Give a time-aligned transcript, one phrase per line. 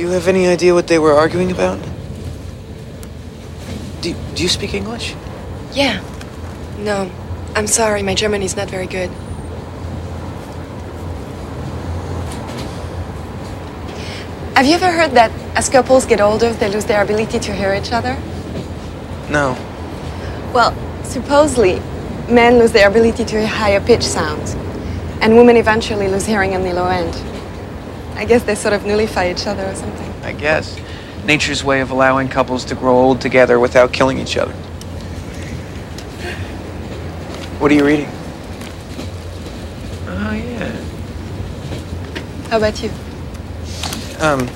[0.00, 1.78] Do you have any idea what they were arguing about?
[4.00, 5.14] Do, do you speak English?
[5.74, 6.00] Yeah.
[6.78, 7.10] No.
[7.54, 9.10] I'm sorry, my German is not very good.
[14.56, 17.74] Have you ever heard that as couples get older, they lose their ability to hear
[17.74, 18.16] each other?
[19.28, 19.54] No.
[20.54, 21.78] Well, supposedly,
[22.26, 24.54] men lose their ability to hear higher pitch sounds,
[25.20, 27.29] and women eventually lose hearing on the low end.
[28.16, 30.12] I guess they sort of nullify each other or something.
[30.22, 30.78] I guess.
[31.24, 34.52] Nature's way of allowing couples to grow old together without killing each other.
[37.58, 38.08] What are you reading?
[40.06, 40.72] Oh, yeah.
[42.48, 42.90] How about you?
[44.18, 44.48] Um.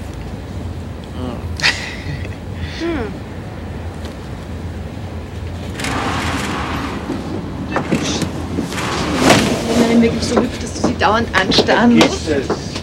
[9.80, 12.73] Nein, wirklich so hübsch, dass du sie dauernd anstarren musst.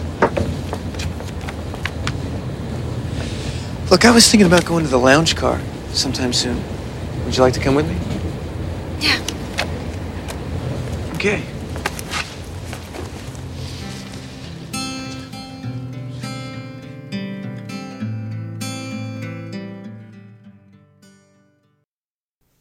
[3.92, 5.60] Look, I was thinking about going to the lounge car
[5.92, 6.56] sometime soon.
[7.26, 7.94] Would you like to come with me?
[8.98, 9.20] Yeah.
[11.16, 11.42] Okay.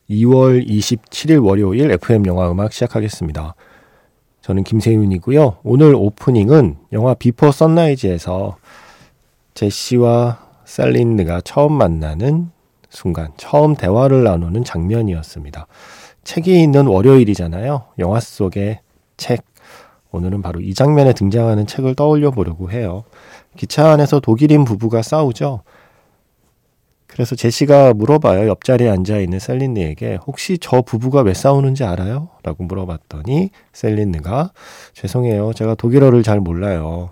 [0.10, 3.56] 이 2월 27일 월요일 FM 영화 음악 시작하겠습니다.
[4.42, 5.60] 저는 김세윤이고요.
[5.64, 8.58] 오늘 오프닝은 영화 비포 선라이즈에서
[9.54, 12.50] 제시와 셀린느가 처음 만나는
[12.90, 15.68] 순간, 처음 대화를 나누는 장면이었습니다.
[16.24, 17.88] 책이 있는 월요일이잖아요.
[18.00, 18.80] 영화 속의
[19.18, 19.44] 책.
[20.12, 23.04] 오늘은 바로 이 장면에 등장하는 책을 떠올려 보려고 해요.
[23.58, 25.64] 기차 안에서 독일인 부부가 싸우죠.
[27.06, 28.48] 그래서 제시가 물어봐요.
[28.48, 32.30] 옆자리에 앉아 있는 셀린느에게 혹시 저 부부가 왜 싸우는지 알아요?
[32.44, 34.54] 라고 물어봤더니 셀린느가
[34.94, 35.52] 죄송해요.
[35.52, 37.12] 제가 독일어를 잘 몰라요.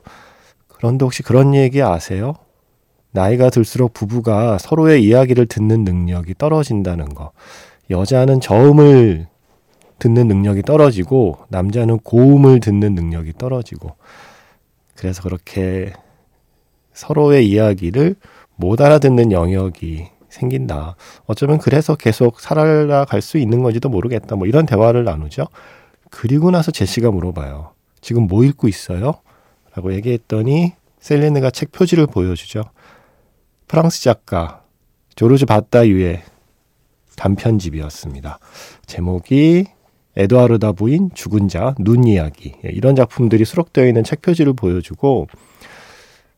[0.70, 2.36] 그런데 혹시 그런 얘기 아세요?
[3.12, 7.32] 나이가 들수록 부부가 서로의 이야기를 듣는 능력이 떨어진다는 거.
[7.90, 9.28] 여자는 저음을
[9.98, 13.96] 듣는 능력이 떨어지고 남자는 고음을 듣는 능력이 떨어지고
[14.96, 15.94] 그래서 그렇게
[16.94, 18.16] 서로의 이야기를
[18.56, 20.96] 못 알아듣는 영역이 생긴다.
[21.26, 24.36] 어쩌면 그래서 계속 살아갈 수 있는 건지도 모르겠다.
[24.36, 25.48] 뭐 이런 대화를 나누죠.
[26.12, 27.72] 그리고 나서 제시가 물어봐요.
[28.02, 29.16] 지금 뭐 읽고 있어요?
[29.76, 32.64] 라고 얘기했더니 셀레느가 책 표지를 보여주죠.
[33.70, 34.64] 프랑스 작가
[35.16, 36.24] 조르주 바따유의
[37.16, 38.40] 단편집이었습니다.
[38.88, 39.66] 제목이
[40.18, 45.28] 에드와르다 부인 죽은 자 눈 이야기 예, 이런 작품들이 수록되어 있는 책 표지를 보여주고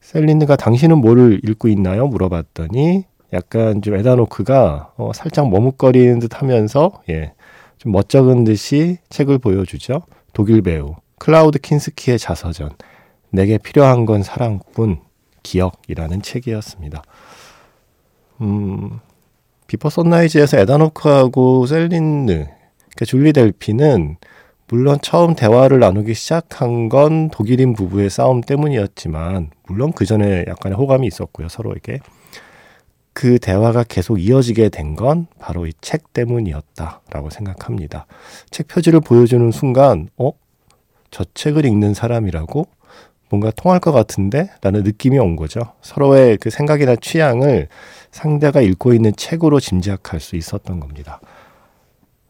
[0.02, 2.06] 셀린느가 당신은 뭐를 읽고 있나요?
[2.08, 7.32] 물어봤더니 약간 좀 에다노크가 어, 살짝 머뭇거리는 듯 하면서 예,
[7.78, 10.02] 좀 멋쩍은 듯이 책을 보여주죠.
[10.34, 12.72] 독일 배우 클라우드 킨스키의 자서전
[13.30, 15.00] 내게 필요한 건 사랑뿐
[15.44, 17.02] 기억이라는 책이었습니다.
[18.42, 19.00] 음,
[19.68, 24.18] 비퍼 선라이즈에서 에다노크하고 셀린느, 그러니까 줄리 델피는
[24.68, 31.06] 물론 처음 대화를 나누기 시작한 건 독일인 부부의 싸움 때문이었지만, 물론 그 전에 약간의 호감이
[31.08, 32.00] 있었고요, 서로에게.
[33.14, 38.06] 그 대화가 계속 이어지게 된 건 바로 이 책 때문이었다라고 생각합니다.
[38.50, 40.32] 책 표지를 보여주는 순간, 어?
[41.12, 42.68] 저 책을 읽는 사람이라고?
[43.32, 44.50] 뭔가 통할 것 같은데?
[44.62, 45.62] 라는 느낌이 온 거죠.
[45.82, 47.70] 서로의 그 생각이나 취향을
[48.12, 51.22] 상대가 읽고 있는 책으로 짐작할 수 있었던 겁니다.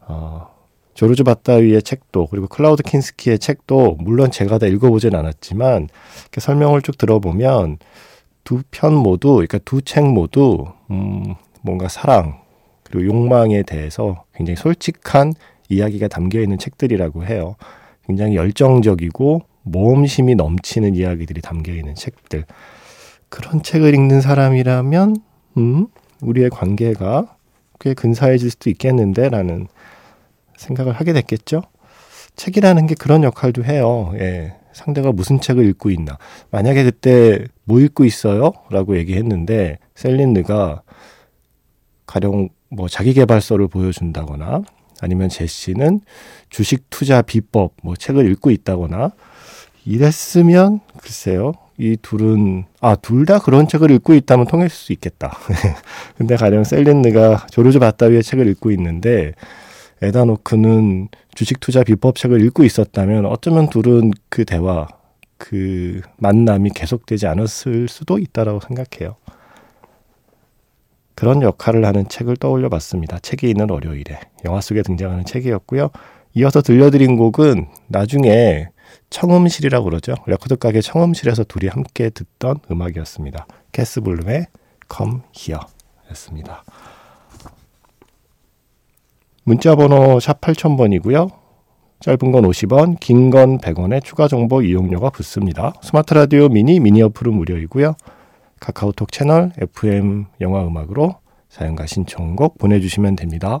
[0.00, 0.48] 어,
[0.94, 5.88] 조르주 바따위의 책도 그리고 클라우드 킨스키의 책도 물론 제가 다 읽어보진 않았지만
[6.22, 7.78] 이렇게 설명을 쭉 들어보면
[8.44, 12.40] 두 편 모두 그러니까 두 책 모두 음, 뭔가 사랑
[12.84, 15.32] 그리고 욕망에 대해서 굉장히 솔직한
[15.68, 17.56] 이야기가 담겨 있는 책들이라고 해요.
[18.06, 22.44] 굉장히 열정적이고 모험심이 넘치는 이야기들이 담겨 있는 책들.
[23.28, 25.16] 그런 책을 읽는 사람이라면
[25.58, 25.86] 음,
[26.20, 27.36] 우리의 관계가
[27.80, 29.66] 꽤 근사해질 수도 있겠는데 라는
[30.56, 31.62] 생각을 하게 됐겠죠.
[32.36, 34.12] 책이라는 게 그런 역할도 해요.
[34.14, 34.54] 예.
[34.72, 36.18] 상대가 무슨 책을 읽고 있나.
[36.50, 38.52] 만약에 그때 뭐 읽고 있어요?
[38.70, 40.82] 라고 얘기했는데, 셀린느가
[42.06, 44.62] 가령 뭐 자기개발서를 보여준다거나,
[45.00, 46.00] 아니면 제시는
[46.48, 49.12] 주식 투자 비법, 뭐 책을 읽고 있다거나,
[49.84, 51.52] 이랬으면, 글쎄요.
[51.78, 55.36] 이 둘은, 아, 둘 다 그런 책을 읽고 있다면 통했을 수 있겠다.
[56.16, 59.32] 근데 가령 셀린느가 조르주 바따위의 책을 읽고 있는데,
[60.02, 64.86] 에다노크는 주식 투자 비법 책을 읽고 있었다면 어쩌면 둘은 그 대화,
[65.38, 69.16] 그 만남이 계속되지 않았을 수도 있다라고 생각해요.
[71.14, 73.18] 그런 역할을 하는 책을 떠올려 봤습니다.
[73.20, 75.90] 책이 있는 월요일에 영화 속에 등장하는 책이었고요.
[76.34, 78.68] 이어서 들려드린 곡은 나중에
[79.10, 80.14] 청음실이라고 그러죠.
[80.26, 83.46] 레코드 가게 청음실에서 둘이 함께 듣던 음악이었습니다.
[83.72, 84.46] 캐스 블룸의
[84.94, 85.60] Come Here
[86.10, 86.62] 였습니다.
[89.44, 91.30] 문자 번호 샵 8000번이고요.
[92.00, 95.72] 짧은 건 50원, 긴 건 100원의 추가 정보 이용료가 붙습니다.
[95.82, 97.94] 스마트 라디오 미니 미니 어플은 무료이고요.
[98.60, 101.16] 카카오톡 채널 FM 영화 음악으로
[101.48, 103.60] 사연과 신청곡 보내주시면 됩니다.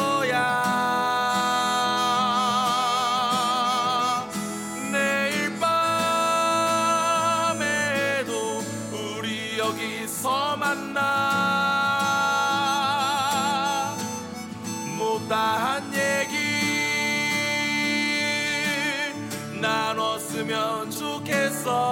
[21.31, 21.91] 좋겠어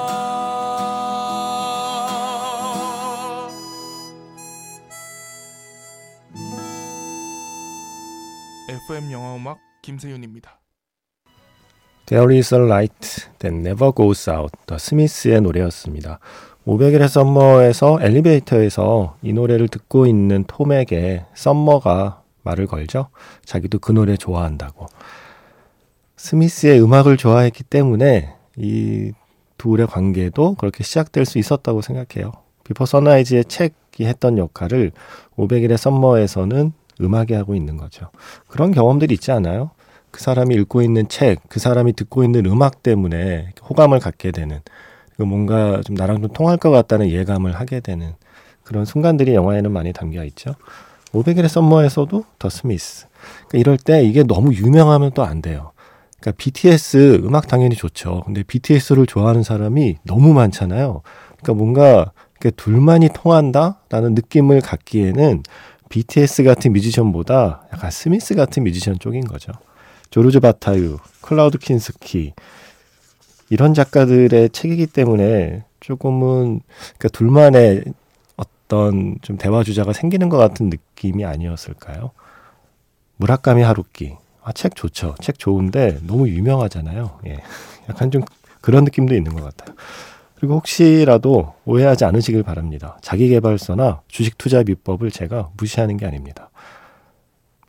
[8.88, 10.60] FM 영화 음악 김세윤입니다.
[12.08, 14.52] There is a light that never goes out.
[14.66, 16.20] 더 스미스의 노래였습니다.
[16.66, 23.10] 500일의 썸머에서 엘리베이터에서 이 노래를 듣고 있는 톰에게 썸머가 말을 걸죠.
[23.46, 24.88] 자기도 그 노래 좋아한다고.
[26.18, 29.14] 스미스의 음악을 좋아했기 때문에 이
[29.60, 32.32] 둘의 관계도 그렇게 시작될 수 있었다고 생각해요.
[32.64, 34.92] 비포 선라이즈의 책이 했던 역할을
[35.38, 36.72] 500일의 썸머에서는
[37.02, 38.08] 음악이 하고 있는 거죠.
[38.48, 39.70] 그런 경험들이 있지 않아요?
[40.12, 44.62] 그 사람이 읽고 있는 책, 그 사람이 듣고 있는 음악 때문에 호감을 갖게 되는,
[45.16, 48.14] 그 뭔가 좀 나랑 좀 통할 것 같다는 예감을 하게 되는
[48.64, 50.56] 그런 순간들이 영화에는 많이 담겨 있죠.
[51.12, 53.08] 500일의 썸머에서도 더 스미스.
[53.48, 55.72] 그러니까 이럴 때 이게 너무 유명하면 또 안 돼요.
[56.20, 58.24] 그러니까 BTS 음악 당연히 좋죠.
[58.26, 61.02] 근데 BTS를 좋아하는 사람이 너무 많잖아요.
[61.38, 65.44] 그러니까 뭔가 이렇게 둘만이 통한다라는 느낌을 갖기에는
[65.90, 69.52] BTS 같은 뮤지션보다 약간 스미스 같은 뮤지션 쪽인 거죠.
[70.12, 72.34] 조르즈 바타유, 클라우스 킨스키
[73.50, 76.62] 이런 작가들의 책이기 때문에 조금은
[76.98, 77.84] 그러니까 둘만의
[78.36, 82.12] 어떤 좀 대화 주제가 생기는 것 같은 느낌이 아니었을까요?
[83.18, 84.16] 무라카미 하루키.
[84.44, 85.16] 아, 책 좋죠.
[85.22, 87.20] 책 좋은데 너무 유명하잖아요.
[87.28, 87.40] 예.
[87.90, 88.24] 약간 좀
[88.62, 89.76] 그런 느낌도 있는 것 같아요.
[90.40, 92.98] 그리고 혹시라도 오해하지 않으시길 바랍니다.
[93.02, 96.50] 자기개발서나 주식 투자 비법을 제가 무시하는 게 아닙니다.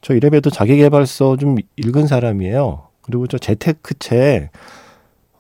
[0.03, 2.87] 저 이래봬도 자기개발서 좀 읽은 사람이에요.
[3.03, 4.51] 그리고 저 재테크책,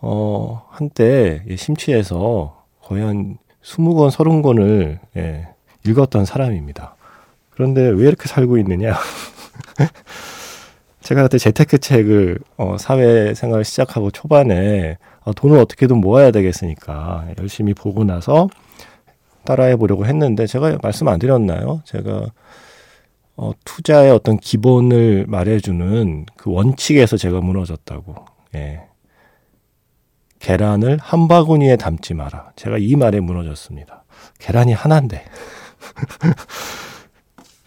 [0.01, 5.49] 어, 한때 심취해서 거의 한 20권, 30권을 예,
[5.87, 6.97] 읽었던 사람입니다.
[7.51, 8.97] 그런데 왜 이렇게 살고 있느냐?
[11.03, 18.05] 제가 그때 재테크 책을 어, 사회생활 시작하고 초반에 어, 돈을 어떻게든 모아야 되겠으니까 열심히 보고
[18.05, 18.49] 나서
[19.45, 21.83] 따라해 보려고 했는데 제가 말씀 안 드렸나요?
[21.85, 22.27] 제가
[23.37, 28.15] 어, 투자의 어떤 기본을 말해주는 그 원칙에서 제가 무너졌다고.
[28.57, 28.83] 예.
[30.41, 32.53] 계란을 한 바구니에 담지 마라.
[32.57, 34.05] 제가 이 말에 무너졌습니다.
[34.39, 35.25] 계란이 하나인데.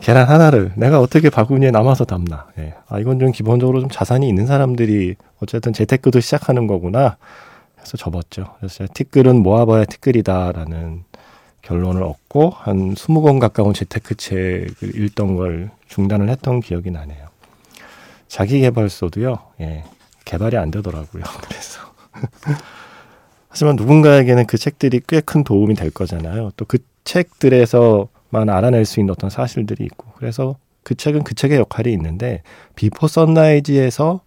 [0.03, 2.47] 계란 하나를 내가 어떻게 바구니에 남아서 담나.
[2.59, 2.73] 예.
[2.89, 7.15] 아, 이건 좀 기본적으로 좀 자산이 있는 사람들이 어쨌든 재테크도 시작하는 거구나.
[7.79, 8.53] 해서 접었죠.
[8.57, 11.05] 그래서 티끌은 모아봐야 티끌이다라는
[11.61, 17.27] 결론을 얻고 한 20권 가까운 재테크 책을 읽던 걸 중단을 했던 기억이 나네요.
[18.27, 19.83] 자기 개발서도요, 예,
[20.25, 21.23] 개발이 안 되더라고요.
[21.47, 21.79] 그래서.
[23.49, 26.51] 하지만 누군가에게는 그 책들이 꽤 큰 도움이 될 거잖아요.
[26.57, 30.07] 또 그 책들에서만 알아낼 수 있는 어떤 사실들이 있고.
[30.15, 32.41] 그래서 그 책은 그 책의 역할이 있는데,
[32.75, 34.21] 비포 선라이즈에서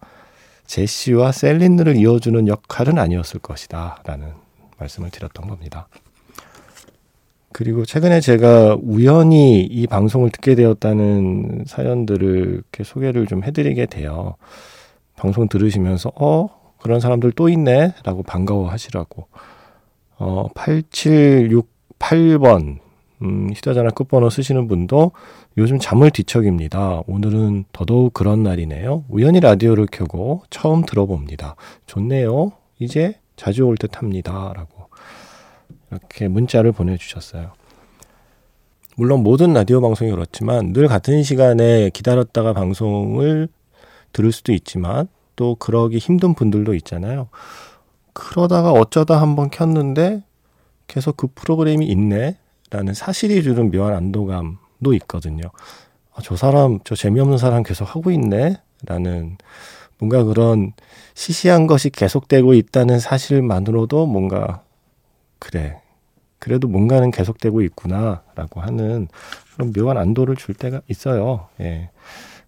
[0.65, 4.01] 제시와 셀린느를 이어주는 역할은 아니었을 것이다.
[4.05, 4.29] 라는
[4.79, 5.89] 말씀을 드렸던 겁니다.
[7.51, 14.35] 그리고 최근에 제가 우연히 이 방송을 듣게 되었다는 사연들을 이렇게 소개를 좀 해드리게 돼요.
[15.17, 16.47] 방송 들으시면서, 어,
[16.79, 17.93] 그런 사람들 또 있네?
[18.05, 19.27] 라고 반가워 하시라고.
[20.17, 22.86] 어, 8768번,
[23.23, 25.11] 음, 휴대전화 끝번호 쓰시는 분도
[25.57, 27.01] 요즘 잠을 뒤척입니다.
[27.07, 29.05] 오늘은 더더욱 그런 날이네요.
[29.09, 31.55] 우연히 라디오를 켜고 처음 들어봅니다.
[31.87, 32.51] 좋네요.
[32.79, 34.53] 이제 자주 올 듯 합니다.
[34.55, 34.87] 라고.
[35.89, 37.53] 이렇게 문자를 보내주셨어요.
[38.95, 43.47] 물론 모든 라디오 방송이 그렇지만 늘 같은 시간에 기다렸다가 방송을
[44.11, 47.29] 들을 수도 있지만 또 그러기 힘든 분들도 있잖아요.
[48.13, 50.23] 그러다가 어쩌다 한번 켰는데
[50.87, 52.37] 계속 그 프로그램이 있네?
[52.69, 55.49] 라는 사실이 주는 묘한 안도감도 있거든요.
[56.13, 58.57] 아, 저 사람, 저 재미없는 사람 계속 하고 있네?
[58.85, 59.37] 라는
[59.99, 60.73] 뭔가 그런
[61.13, 64.63] 시시한 것이 계속되고 있다는 사실만으로도 뭔가
[65.39, 65.81] 그래
[66.39, 69.07] 그래도 뭔가는 계속되고 있구나 라고 하는
[69.55, 71.47] 그런 묘한 안도를 줄 때가 있어요.
[71.59, 71.89] 예.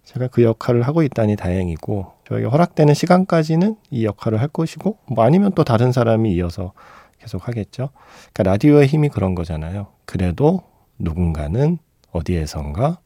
[0.04, 5.52] 제가 그 역할을 하고 있다니 다행이고 저에게 허락되는 시간까지는 이 역할을 할 것이고 뭐 아니면
[5.54, 6.72] 또 다른 사람이 이어서
[7.20, 7.90] 계속 하겠죠.
[8.32, 9.88] 그러니까 라디오의 힘이 그런 거잖아요.
[10.04, 10.62] 그래도
[10.98, 11.78] 누군가는
[12.12, 12.98] 어디에선가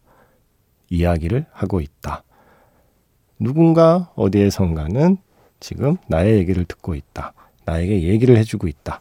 [0.90, 2.22] 이야기를 하고 있다.
[3.38, 5.16] 누군가 어디에선가는
[5.60, 7.32] 지금 나의 얘기를 듣고 있다.
[7.64, 9.00] 나에게 얘기를 해주고 있다.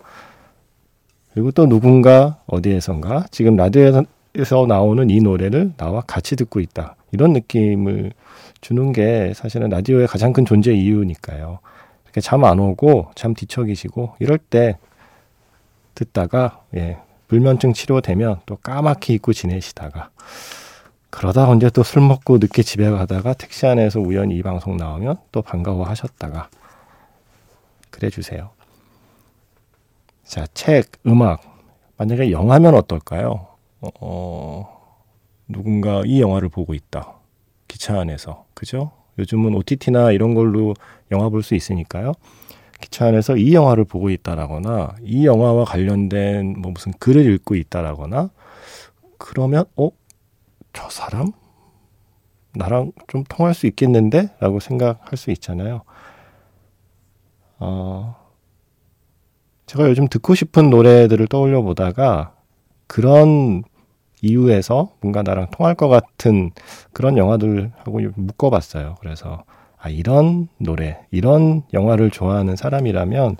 [1.33, 6.95] 그리고 또 누군가 어디에선가 지금 라디오에서 나오는 이 노래를 나와 같이 듣고 있다.
[7.11, 8.13] 이런 느낌을
[8.61, 11.59] 주는 게 사실은 라디오의 가장 큰 존재 이유니까요.
[12.05, 14.77] 이렇게 잠 안 오고 잠 뒤척이시고 이럴 때
[15.95, 16.97] 듣다가 예,
[17.27, 20.09] 불면증 치료되면 또 까맣게 잊고 지내시다가
[21.09, 25.41] 그러다 언제 또 술 먹고 늦게 집에 가다가 택시 안에서 우연히 이 방송 나오면 또
[25.41, 26.49] 반가워 하셨다가
[27.91, 28.49] 그래 주세요.
[30.25, 31.41] 자, 책, 음악.
[31.97, 33.47] 만약에 영화면 어떨까요?
[33.81, 35.03] 어, 어,
[35.47, 37.13] 누군가 이 영화를 보고 있다.
[37.67, 38.45] 기차 안에서.
[38.55, 38.91] 그죠?
[39.19, 40.73] 요즘은 OTT나 이런 걸로
[41.11, 42.13] 영화 볼 수 있으니까요.
[42.83, 48.29] 기차 안에서 이 영화를 보고 있다라거나 이 영화와 관련된 뭐 무슨 글을 읽고 있다라거나
[49.17, 49.89] 그러면 어?
[50.73, 51.31] 저 사람?
[52.55, 54.35] 나랑 좀 통할 수 있겠는데?
[54.41, 55.83] 라고 생각할 수 있잖아요.
[57.59, 58.17] 어,
[59.65, 62.35] 제가 요즘 듣고 싶은 노래들을 떠올려 보다가
[62.87, 63.63] 그런
[64.21, 66.51] 이유에서 뭔가 나랑 통할 것 같은
[66.91, 68.95] 그런 영화들하고 묶어봤어요.
[68.99, 69.45] 그래서
[69.83, 73.35] 아, 이런 노래, 이런 영화를 좋아하는 사람이라면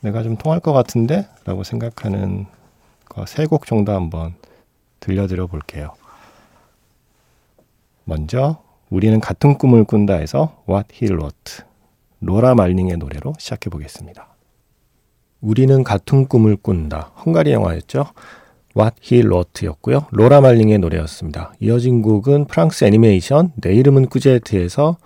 [0.00, 1.28] 내가 좀 통할 것 같은데?
[1.44, 2.46] 라고 생각하는
[3.28, 4.34] 세 곡 정도 한번
[4.98, 5.92] 들려드려 볼게요.
[8.04, 11.64] 먼저, 우리는 같은 꿈을 꾼다 에서 What He Wrote.
[12.20, 14.26] 로라 말링의 노래로 시작해 보겠습니다.
[15.40, 17.12] 우리는 같은 꿈을 꾼다.
[17.24, 18.06] 헝가리 영화였죠.
[18.76, 20.06] What He Wrote였고요.
[20.10, 21.52] 로라 말링의 노래였습니다.
[21.60, 24.96] 이어진 곡은 프랑스 애니메이션 내 이름은 꾸제트에서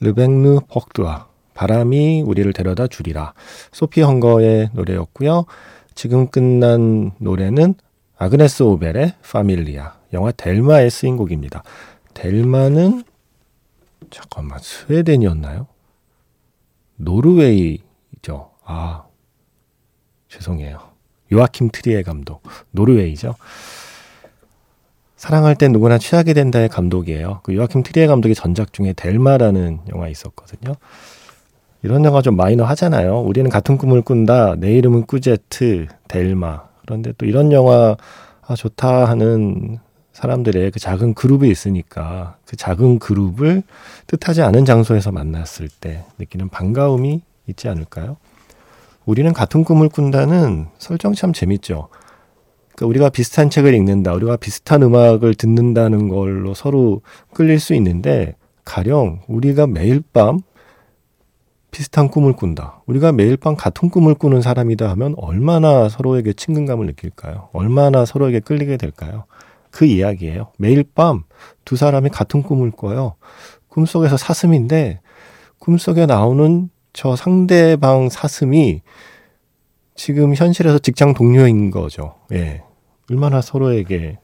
[0.00, 3.32] Le Vent Nous Portera 바람이 우리를 데려다 주리라.
[3.72, 5.46] 소피 헝거의 노래였고요.
[5.94, 7.74] 지금 끝난 노래는
[8.18, 9.94] 아그네스 오벨의 Familiar.
[10.12, 11.62] 영화 델마에 쓰인 곡입니다.
[12.14, 13.04] 델마는
[14.10, 15.66] 잠깐만 스웨덴이었나요?
[16.96, 18.50] 노르웨이죠.
[18.64, 19.04] 아
[20.28, 20.78] 죄송해요.
[21.32, 23.34] 요아킴 트리에 감독 노르웨이죠.
[25.26, 27.40] 사랑할 땐 누구나 취하게 된다의 감독이에요.
[27.42, 30.76] 그 요아킴 트리에 감독의 전작 중에 델마라는 영화 있었거든요.
[31.82, 33.22] 이런 영화 좀 마이너 하잖아요.
[33.22, 34.54] 우리는 같은 꿈을 꾼다.
[34.58, 36.62] 내 이름은 꾸제트, 델마.
[36.82, 37.96] 그런데 또 이런 영화
[38.46, 39.80] 아, 좋다 하는
[40.12, 43.64] 사람들의 그 작은 그룹이 있으니까 그 작은 그룹을
[44.06, 48.16] 뜻하지 않은 장소에서 만났을 때 느끼는 반가움이 있지 않을까요?
[49.04, 51.88] 우리는 같은 꿈을 꾼다는 설정 참 재밌죠.
[52.76, 57.00] 그러니까 우리가 비슷한 책을 읽는다, 우리가 비슷한 음악을 듣는다는 걸로 서로
[57.32, 60.40] 끌릴 수 있는데, 가령 우리가 매일 밤
[61.70, 62.82] 비슷한 꿈을 꾼다.
[62.86, 67.48] 우리가 매일 밤 같은 꿈을 꾸는 사람이다 하면 얼마나 서로에게 친근감을 느낄까요?
[67.52, 69.24] 얼마나 서로에게 끌리게 될까요?
[69.70, 70.52] 그 이야기예요.
[70.58, 71.24] 매일 밤
[71.66, 73.16] 두 사람이 같은 꿈을 꿔요.
[73.68, 75.00] 꿈속에서 사슴인데
[75.58, 78.80] 꿈속에 나오는 저 상대방 사슴이
[79.96, 82.14] 지금 현실에서 직장 동료인 거죠.
[82.32, 82.62] 예.
[83.10, 84.18] 얼마나 서로에게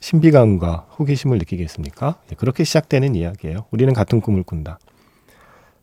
[0.00, 2.16] 신비감과 호기심을 느끼겠습니까?
[2.30, 3.66] 예, 그렇게 시작되는 이야기예요.
[3.70, 4.78] 우리는 같은 꿈을 꾼다.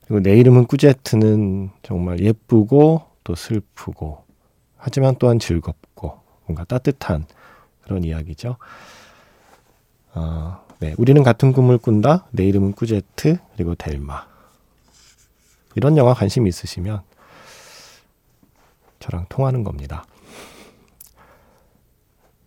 [0.05, 4.23] 그리고 내 이름은 꾸제트는 정말 예쁘고 또 슬프고
[4.75, 7.25] 하지만 또한 즐겁고 뭔가 따뜻한
[7.81, 8.57] 그런 이야기죠.
[10.15, 12.27] 어, 네, 우리는 같은 꿈을 꾼다.
[12.31, 14.27] 내 이름은 꾸제트 그리고 델마.
[15.75, 17.01] 이런 영화 관심 있으시면
[18.99, 20.05] 저랑 통하는 겁니다.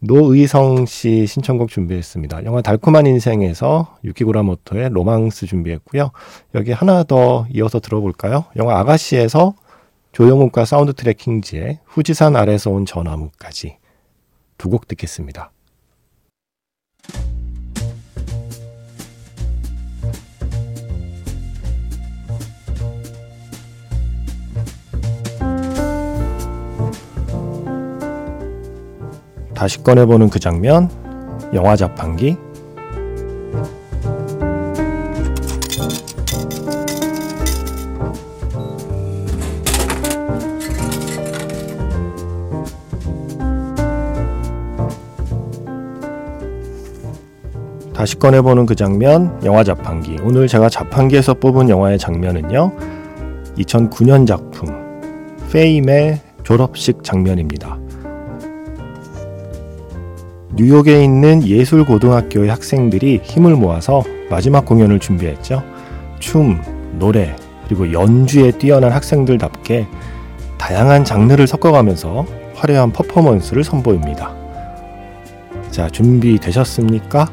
[0.04, 2.44] 노의성 씨 신청곡 준비했습니다.
[2.44, 6.10] 영화 달콤한 인생에서 유키구라 모토의 로망스 준비했고요.
[6.56, 8.44] 여기 하나 더 이어서 들어볼까요?
[8.56, 9.54] 영화 아가씨에서
[10.10, 13.76] 조영욱과 사운드 트래킹지의 후지산 아래서 온 전나무까지
[14.58, 15.50] 두 곡 듣겠습니다.
[29.62, 30.90] 다시 꺼내보는 그 장면,
[31.54, 32.36] 영화 자판기.
[47.94, 50.18] 다시 꺼내보는 그 장면, 영화 자판기.
[50.24, 52.72] 오늘 제가 자판기에서 뽑은 영화의 장면은요,
[53.58, 54.70] 2009년 작품,
[55.52, 57.81] 페임의 졸업식 장면입니다.
[60.54, 65.62] 뉴욕에 있는 예술고등학교의 학생들이 힘을 모아서 마지막 공연을 준비했죠.
[66.18, 66.60] 춤,
[66.98, 69.86] 노래, 그리고 연주에 뛰어난 학생들답게
[70.58, 74.34] 다양한 장르를 섞어가면서 화려한 퍼포먼스를 선보입니다.
[75.70, 77.30] 자, 준비되셨습니까?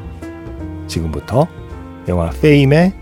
[0.87, 1.45] 지금부터
[2.07, 2.93] 영화 페임의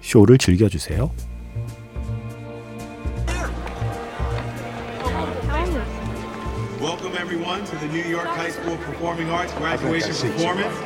[0.00, 1.10] 쇼를 즐겨주세요.
[6.84, 10.76] Welcome everyone to the New York High School Performing Arts graduation performance.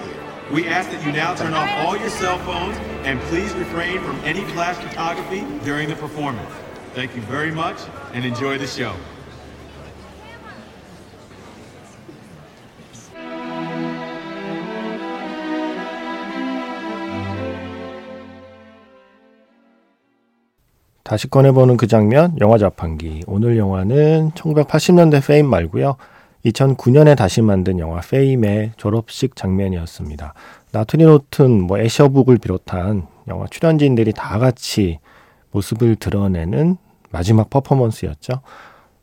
[0.49, 4.15] We ask that you now turn off all your cell phones and please refrain from
[4.21, 6.55] any flash photography during the performance.
[6.95, 7.79] Thank you very much
[8.13, 8.95] and enjoy the show.
[21.09, 23.23] 다시 꺼내보는 그 장면, 영화 자판기.
[23.27, 25.97] 오늘 영화는 1980년대 페임 말고요.
[26.45, 30.35] 2009년에 다시 만든 영화 페임의 졸업식 장면이었습니다.
[30.71, 34.99] 나트리 노튼, 뭐 애셔북을 비롯한 영화 출연진들이 다 같이
[35.53, 36.77] 모습을 드러내는
[37.11, 38.43] 마지막 퍼포먼스였죠.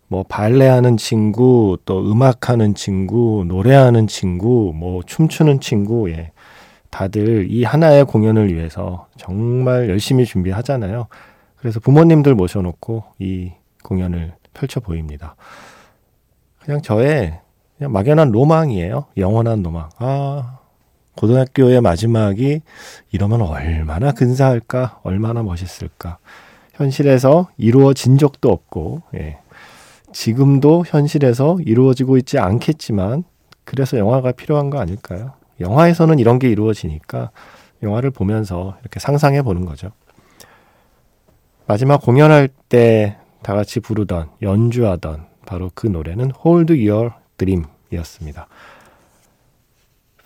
[0.08, 6.34] 뭐 발레하는 친구, 또 음악하는 친구, 노래하는 친구, 뭐 춤추는 친구, 예.
[6.92, 11.08] 다들 이 하나의 공연을 위해서 정말 열심히 준비하잖아요.
[11.66, 15.36] 그래서 부모님들 모셔놓고 이 공연을 펼쳐 보입니다.
[16.60, 17.40] 그냥 저의
[17.76, 19.06] 그냥 막연한 로망이에요.
[19.18, 19.90] 영원한 로망.
[19.98, 20.60] 아,
[21.16, 22.62] 고등학교의 마지막이
[23.12, 25.00] 이러면 얼마나 근사할까?
[25.02, 26.20] 얼마나 멋있을까?
[26.74, 29.40] 현실에서 이루어진 적도 없고, 예.
[30.14, 33.24] 지금도 현실에서 이루어지고 있지 않겠지만,
[33.64, 35.34] 그래서 영화가 필요한 거 아닐까요?
[35.60, 37.32] 영화에서는 이런 게 이루어지니까
[37.82, 39.90] 영화를 보면서 이렇게 상상해 보는 거죠.
[41.68, 48.48] 마지막 공연할 때 다 같이 부르던 연주하던 바로 그 노래는 Hold Your Dream이었습니다.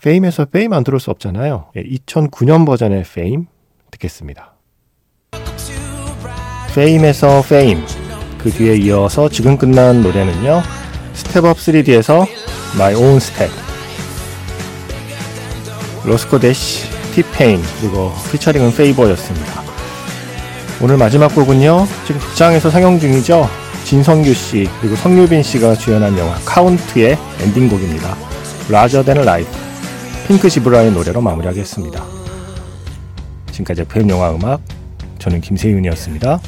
[0.00, 1.66] 페임에서 페임 안 들을 수 없잖아요.
[1.76, 3.44] 2009년 버전의 페임
[3.90, 4.54] 듣겠습니다.
[6.74, 7.84] 페임에서 페임
[8.38, 10.62] 그 뒤에 이어서 지금 끝난 노래는요.
[11.12, 12.26] 스텝업 3D에서
[12.76, 13.52] My Own Step
[16.06, 19.59] 로스코 대시 티페인 그리고 피처링은 페이버였습니다.
[20.82, 21.86] 오늘 마지막 곡은요.
[22.06, 23.48] 지금 극장에서 상영 중이죠.
[23.84, 28.16] 진선규 씨 그리고 성유빈 씨가 주연한 영화 카운트의 엔딩곡입니다.
[28.70, 29.50] Larger Than Life
[30.26, 32.02] 핑크 지브라의 노래로 마무리하겠습니다.
[33.50, 34.60] 지금까지 FM 영화 음악
[35.18, 36.40] 저는 김세윤이었습니다.